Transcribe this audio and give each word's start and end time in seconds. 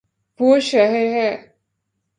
وہ 0.39 0.59
شہر 0.59 1.05
ہے 1.13 1.29